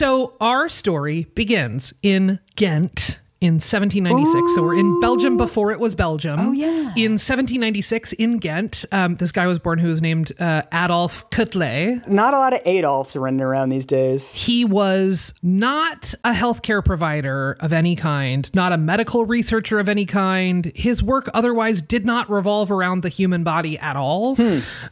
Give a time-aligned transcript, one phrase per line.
[0.00, 4.54] So our story begins in Ghent in 1796.
[4.54, 6.38] So we're in Belgium before it was Belgium.
[6.38, 6.92] Oh, yeah.
[6.94, 12.06] In 1796 in Ghent, um, this guy was born who was named uh, Adolphe Quetelet.
[12.06, 14.34] Not a lot of Adolfs running around these days.
[14.34, 20.04] He was not a healthcare provider of any kind, not a medical researcher of any
[20.04, 20.70] kind.
[20.74, 24.36] His work otherwise did not revolve around the human body at all.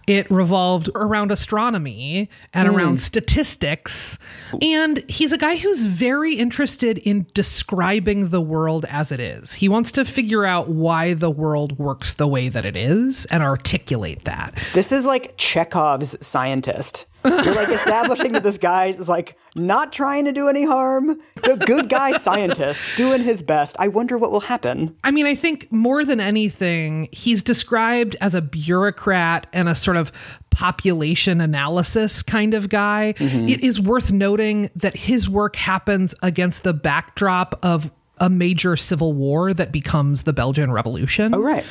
[0.07, 4.19] It revolved around astronomy and around statistics.
[4.63, 9.55] And he's a guy who's very interested in describing the world as it is.
[9.55, 13.43] He wants to figure out why the world works the way that it is and
[13.43, 14.55] articulate that.
[14.75, 17.07] This is like Chekhov's scientist.
[17.25, 21.21] You're like establishing that this guy is like not trying to do any harm.
[21.43, 23.75] The good guy scientist doing his best.
[23.79, 24.97] I wonder what will happen.
[25.03, 29.97] I mean, I think more than anything, he's described as a bureaucrat and a sort
[29.97, 30.13] of
[30.51, 33.15] population analysis kind of guy.
[33.19, 33.49] Mm-hmm.
[33.49, 39.13] It is worth noting that his work happens against the backdrop of a major civil
[39.13, 41.35] war that becomes the Belgian Revolution.
[41.35, 41.65] Oh, right.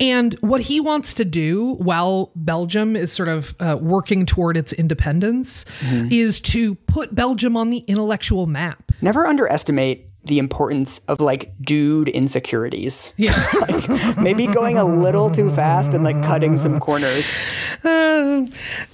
[0.00, 4.72] And what he wants to do while Belgium is sort of uh, working toward its
[4.72, 5.64] independence
[6.10, 8.92] is to put Belgium on the intellectual map.
[9.00, 13.12] Never underestimate the importance of like dude insecurities.
[13.16, 13.44] Yeah.
[13.68, 17.34] like maybe going a little too fast and like cutting some corners.
[17.82, 18.46] Uh,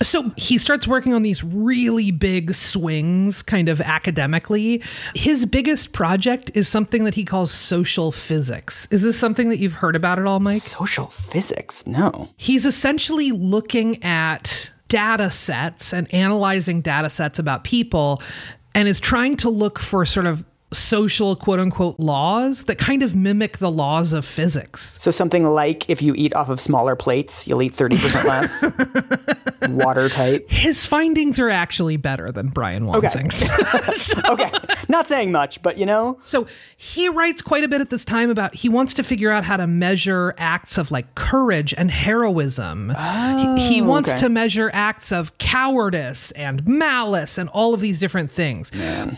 [0.03, 4.83] so he starts working on these really big swings, kind of academically.
[5.15, 8.89] His biggest project is something that he calls social physics.
[8.91, 10.63] Is this something that you've heard about at all, Mike?
[10.63, 11.87] Social physics.
[11.87, 12.31] No.
[12.39, 18.23] He's essentially looking at data sets and analyzing data sets about people
[18.75, 23.17] and is trying to look for sort of social quote unquote laws that kind of
[23.17, 25.01] mimic the laws of physics.
[25.01, 28.25] So something like if you eat off of smaller plates, you'll eat 30%
[29.63, 29.71] less.
[29.71, 30.51] Watertight.
[30.51, 33.43] His findings are actually better than Brian Wansink's.
[34.29, 34.51] Okay.
[34.89, 36.47] Not saying much, but you know, So
[36.77, 39.57] he writes quite a bit at this time about he wants to figure out how
[39.57, 42.91] to measure acts of like courage and heroism.
[42.91, 44.19] he, he oh, wants okay.
[44.19, 48.71] to measure acts of cowardice and malice and all of these different things.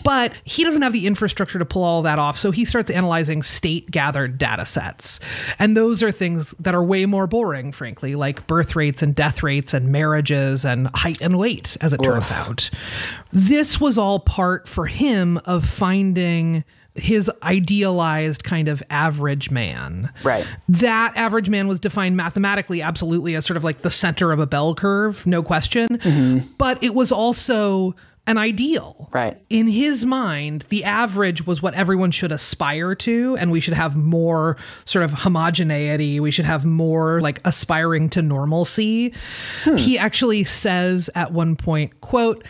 [0.05, 2.39] But he doesn't have the infrastructure to pull all that off.
[2.39, 5.21] So he starts analyzing state gathered data sets.
[5.59, 9.43] And those are things that are way more boring, frankly, like birth rates and death
[9.43, 12.71] rates and marriages and height and weight, as it turns out.
[13.33, 16.65] This was all part for him of finding
[16.95, 20.13] his idealized kind of average man.
[20.25, 20.47] Right.
[20.69, 24.47] That average man was defined mathematically, absolutely, as sort of like the center of a
[24.47, 25.87] bell curve, no question.
[25.89, 26.49] Mm-hmm.
[26.59, 27.95] But it was also
[28.27, 29.09] an ideal.
[29.13, 29.41] Right.
[29.49, 33.97] In his mind, the average was what everyone should aspire to, and we should have
[33.97, 36.21] more sort of homogeneity.
[36.21, 39.13] We should have more like aspiring to normalcy.
[39.65, 39.77] Hmm.
[39.77, 42.45] He actually says at one point, quote,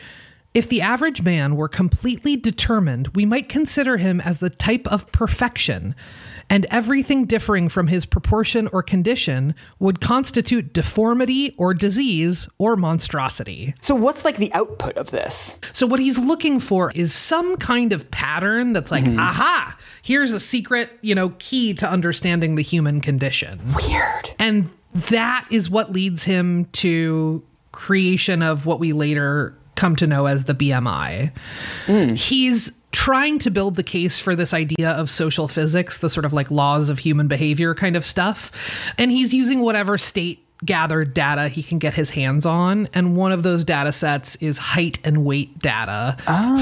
[0.53, 5.11] if the average man were completely determined, we might consider him as the type of
[5.13, 5.95] perfection,
[6.49, 13.75] and everything differing from his proportion or condition would constitute deformity or disease or monstrosity.
[13.81, 15.57] so what's like the output of this?
[15.73, 19.21] So what he's looking for is some kind of pattern that's like, mm-hmm.
[19.21, 23.61] aha, here's a secret, you know, key to understanding the human condition.
[23.77, 24.35] Weird.
[24.41, 30.27] And that is what leads him to creation of what we later come to know
[30.27, 31.33] as the BMI.
[31.87, 32.17] Mm.
[32.17, 36.33] He's trying to build the case for this idea of social physics, the sort of
[36.33, 38.51] like laws of human behavior kind of stuff.
[38.99, 43.33] And he's using whatever state gathered data he can get his hands on and one
[43.33, 46.17] of those data sets is height and weight data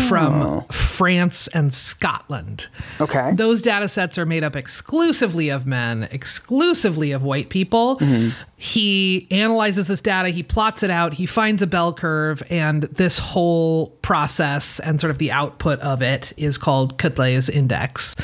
[0.09, 0.66] from oh.
[0.72, 2.69] France and Scotland.
[3.00, 3.32] Okay.
[3.34, 7.97] Those data sets are made up exclusively of men, exclusively of white people.
[7.98, 8.31] Mm-hmm.
[8.56, 13.19] He analyzes this data, he plots it out, he finds a bell curve, and this
[13.19, 18.16] whole process and sort of the output of it is called Quetelet's index.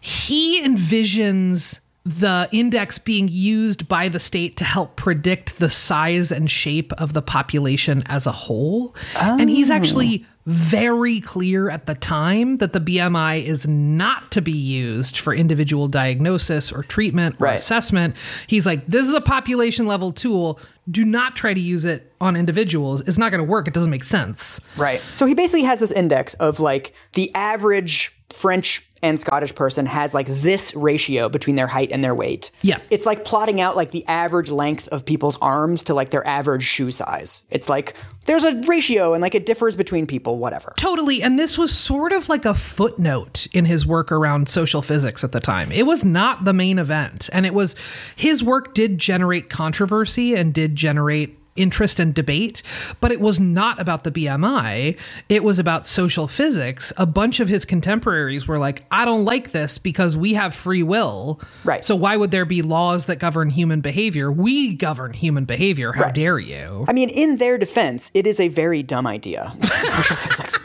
[0.00, 6.50] He envisions the index being used by the state to help predict the size and
[6.50, 8.94] shape of the population as a whole.
[9.14, 9.74] And he's oh.
[9.74, 15.34] actually very clear at the time that the BMI is not to be used for
[15.34, 17.56] individual diagnosis or treatment or Right.
[17.56, 18.14] assessment.
[18.46, 20.60] He's like, this is a population level tool.
[20.90, 23.00] Do not try to use it on individuals.
[23.06, 23.66] It's not going to work.
[23.66, 24.60] It doesn't make sense.
[24.76, 25.00] Right.
[25.14, 30.14] So he basically has this index of like the average French and Scottish person has
[30.14, 32.50] like this ratio between their height and their weight.
[32.62, 32.78] Yeah.
[32.90, 36.62] It's like plotting out like the average length of people's arms to like their average
[36.62, 37.42] shoe size.
[37.50, 37.94] It's like
[38.24, 40.72] there's a ratio and like it differs between people, whatever.
[40.78, 41.22] Totally.
[41.22, 45.32] And this was sort of like a footnote in his work around social physics at
[45.32, 45.70] the time.
[45.70, 47.28] It was not the main event.
[47.32, 47.76] And it was
[48.16, 52.62] his work did generate controversy and did generate interest and debate,
[53.00, 54.96] but it was not about the BMI.
[55.28, 56.92] It was about social physics.
[56.96, 60.82] A bunch of his contemporaries were like, I don't like this because we have free
[60.82, 61.40] will.
[61.64, 61.84] Right.
[61.84, 64.30] So why would there be laws that govern human behavior?
[64.32, 65.92] We govern human behavior.
[65.92, 66.14] How Right.
[66.14, 66.84] dare you?
[66.88, 69.56] I mean, in their defense, it is a very dumb idea.
[69.62, 70.58] Social physics.